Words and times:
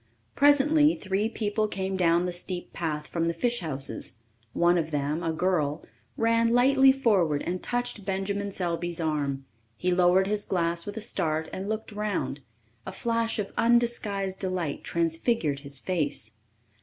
Presently 0.35 0.95
three 0.95 1.29
people 1.29 1.67
came 1.67 1.95
down 1.95 2.25
the 2.25 2.31
steep 2.31 2.73
path 2.73 3.05
from 3.05 3.25
the 3.25 3.35
fish 3.35 3.59
houses. 3.59 4.17
One 4.51 4.79
of 4.79 4.89
them, 4.89 5.21
a 5.21 5.31
girl, 5.31 5.85
ran 6.17 6.51
lightly 6.55 6.91
forward 6.91 7.43
and 7.43 7.61
touched 7.61 8.03
Benjamin 8.03 8.49
Selby's 8.51 8.99
arm. 8.99 9.45
He 9.77 9.91
lowered 9.93 10.25
his 10.25 10.43
glass 10.43 10.87
with 10.87 10.97
a 10.97 11.01
start 11.01 11.51
and 11.53 11.69
looked 11.69 11.93
around. 11.93 12.39
A 12.83 12.91
flash 12.91 13.37
of 13.37 13.51
undisguised 13.55 14.39
delight 14.39 14.83
transfigured 14.83 15.59
his 15.59 15.79
face. 15.79 16.31